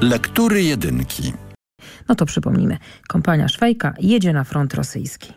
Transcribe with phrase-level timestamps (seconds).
[0.00, 1.32] Lektury jedynki.
[2.08, 5.32] No to przypomnijmy, kompania Szwajka jedzie na front rosyjski.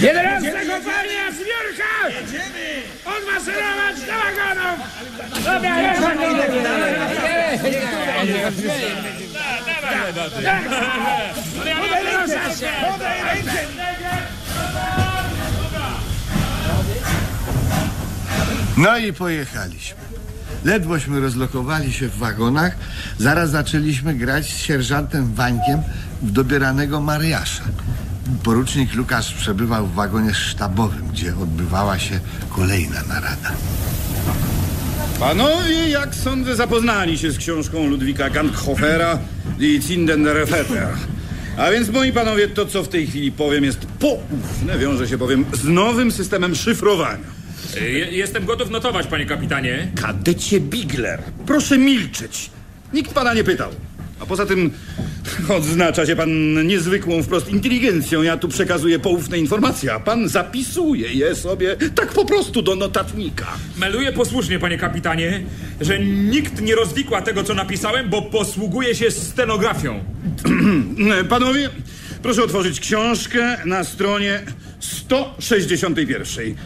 [0.00, 2.08] Jedenasta kompania zbiórka!
[2.20, 2.82] Jedziemy!
[3.04, 4.78] Odmaserować do wagonów!
[5.44, 5.94] Dobra,
[18.76, 19.96] No i pojechaliśmy.
[20.64, 22.76] Ledwośmy rozlokowali się w wagonach,
[23.18, 25.82] zaraz zaczęliśmy grać z sierżantem Wańkiem
[26.22, 27.62] w dobieranego Mariasza.
[28.44, 33.50] Porucznik Lukasz przebywał w wagonie sztabowym, gdzie odbywała się kolejna narada.
[35.20, 39.18] Panowie, jak sądzę, zapoznali się z książką Ludwika Gankhofera
[39.58, 40.88] Die Zinden der Väter.
[41.56, 45.44] A więc, moi panowie, to co w tej chwili powiem jest poufne, wiąże się bowiem
[45.52, 47.38] z nowym systemem szyfrowania.
[47.80, 49.88] Je, jestem gotów notować, panie kapitanie.
[50.02, 52.50] Kadecie Bigler, proszę milczeć.
[52.92, 53.70] Nikt pana nie pytał.
[54.20, 54.70] A poza tym
[55.48, 58.22] odznacza się pan niezwykłą wprost inteligencją.
[58.22, 63.46] Ja tu przekazuję poufne informacje, a pan zapisuje je sobie tak po prostu do notatnika.
[63.78, 65.42] Meluję posłusznie, panie kapitanie,
[65.80, 70.04] że nikt nie rozwikła tego, co napisałem, bo posługuje się stenografią.
[71.28, 71.70] Panowie,
[72.22, 74.42] proszę otworzyć książkę na stronie
[74.80, 76.56] 161.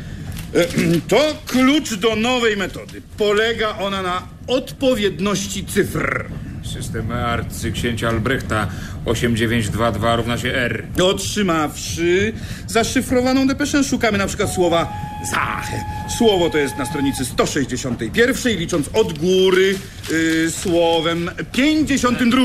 [0.54, 0.66] E,
[1.08, 3.02] To klucz do nowej metody.
[3.18, 6.24] Polega ona na odpowiedności cyfr.
[6.62, 8.68] System arcyksięcia Albrechta
[9.04, 10.84] 8922 równa się R.
[11.02, 12.32] Otrzymawszy
[12.66, 14.92] zaszyfrowaną depeszę, szukamy na przykład słowa
[15.30, 15.84] Zache.
[16.18, 19.74] Słowo to jest na stronicy 161, licząc od góry
[20.10, 22.42] y, słowem 52.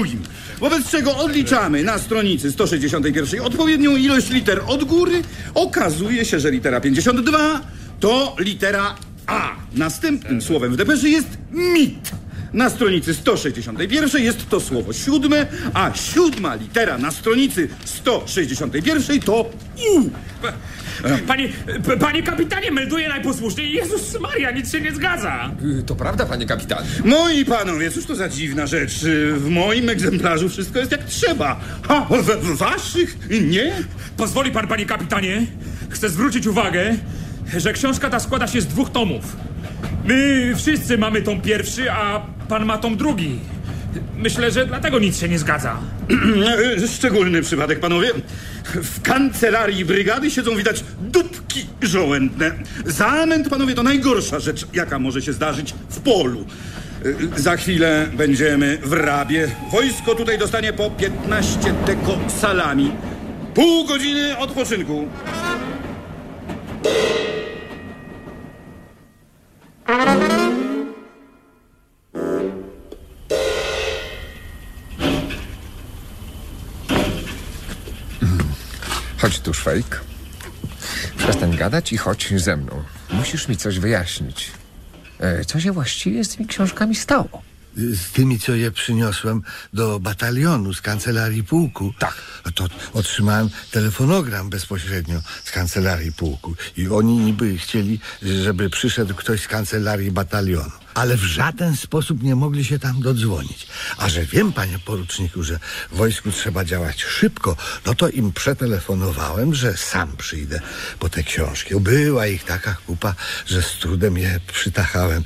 [0.60, 5.22] Wobec czego odliczamy na stronicy 161 odpowiednią ilość liter od góry.
[5.54, 7.62] Okazuje się, że litera 52
[8.00, 8.96] to litera
[9.28, 9.52] A.
[9.76, 12.12] Następnym słowem w depeszy jest mit.
[12.58, 19.50] Na stronicy 161 jest to słowo siódme, a siódma litera na stronicy 161 to
[19.96, 20.10] U.
[21.28, 21.50] Panie,
[22.00, 23.72] panie kapitanie, melduję najposłuszniej.
[23.74, 25.52] Jezus Maria, nic się nie zgadza.
[25.80, 26.88] Y, To prawda, panie kapitanie.
[27.06, 28.94] Moi panowie, cóż to za dziwna rzecz.
[29.36, 31.60] W moim egzemplarzu wszystko jest jak trzeba.
[31.88, 33.74] A w, w waszych nie?
[34.18, 35.46] Pozwoli pan, panie kapitanie,
[35.90, 36.96] chcę zwrócić uwagę,
[37.58, 39.36] że książka ta składa się z dwóch tomów.
[40.08, 43.40] My wszyscy mamy tom pierwszy, a pan ma tom drugi.
[44.18, 45.78] Myślę, że dlatego nic się nie zgadza.
[46.96, 48.10] Szczególny przypadek, panowie.
[48.66, 52.52] W kancelarii brygady siedzą widać dupki żołędne.
[52.86, 56.46] Zamęt, panowie, to najgorsza rzecz, jaka może się zdarzyć w polu.
[57.06, 59.48] Y, Za chwilę będziemy w Rabie.
[59.72, 62.92] Wojsko tutaj dostanie po 15 deko salami.
[63.54, 65.08] Pół godziny odpoczynku.
[79.28, 80.02] Chodź tu, Szwajk.
[81.18, 82.84] Przestań gadać i chodź ze mną.
[83.12, 84.52] Musisz mi coś wyjaśnić.
[85.20, 87.42] E, Co się właściwie z tymi książkami stało?
[87.78, 89.42] Z tymi, co je przyniosłem
[89.74, 91.94] do batalionu z kancelarii pułku.
[92.00, 92.16] Tak.
[92.56, 96.56] To otrzymałem telefonogram bezpośrednio z kancelarii pułku.
[96.78, 100.72] I oni niby chcieli, żeby przyszedł ktoś z kancelarii batalionu.
[100.98, 103.68] Ale w żaden sposób nie mogli się tam dodzwonić.
[103.98, 105.60] A że wiem, panie poruczniku, że
[105.92, 110.60] w wojsku trzeba działać szybko, no to im przetelefonowałem, że sam przyjdę
[111.00, 111.76] po te książki.
[111.76, 113.16] Była ich taka kupa,
[113.46, 115.24] że z trudem je przytachałem.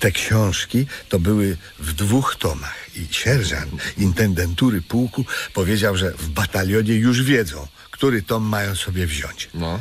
[0.00, 5.24] Te książki to były w dwóch tomach i sierżant intendentury pułku
[5.54, 9.50] powiedział, że w batalionie już wiedzą, który tom mają sobie wziąć.
[9.54, 9.80] No.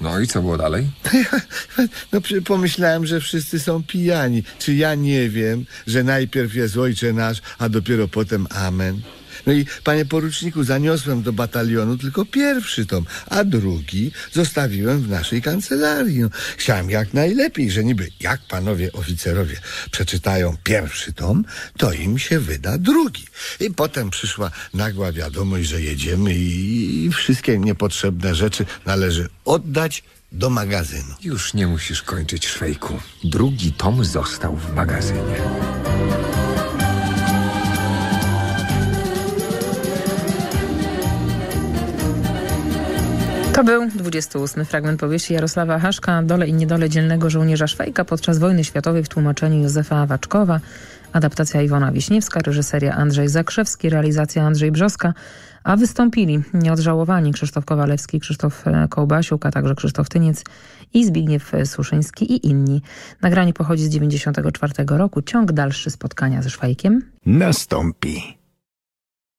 [0.00, 0.90] No i co było dalej?
[2.12, 4.42] No pomyślałem, że wszyscy są pijani.
[4.58, 9.00] Czy ja nie wiem, że najpierw jest Ojcze Nasz, a dopiero potem Amen?
[9.46, 15.42] No i panie poruczniku, zaniosłem do batalionu tylko pierwszy tom, a drugi zostawiłem w naszej
[15.42, 16.20] kancelarii.
[16.20, 19.56] No, chciałem jak najlepiej, że niby jak panowie oficerowie
[19.90, 21.44] przeczytają pierwszy tom,
[21.78, 23.24] to im się wyda drugi.
[23.60, 30.02] I potem przyszła nagła wiadomość, że jedziemy i, i wszystkie niepotrzebne rzeczy należy oddać
[30.32, 31.14] do magazynu.
[31.22, 32.98] Już nie musisz kończyć, Szwejku.
[33.24, 35.36] Drugi tom został w magazynie.
[43.54, 48.64] To był 28 fragment powieści Jarosława Haszka Dole i niedole dzielnego żołnierza Szwajka podczas wojny
[48.64, 50.60] światowej w tłumaczeniu Józefa Awaczkowa.
[51.12, 55.14] Adaptacja Iwona Wiśniewska, reżyseria Andrzej Zakrzewski, realizacja Andrzej Brzoska,
[55.64, 60.44] a wystąpili nieodżałowani Krzysztof Kowalewski, Krzysztof e, Kołbasiuk, a także Krzysztof Tyniec
[60.94, 62.82] i Zbigniew Suszyński i inni.
[63.22, 65.22] Nagranie pochodzi z 94 roku.
[65.22, 68.43] Ciąg dalszy spotkania ze Szwajkiem Nastąpi.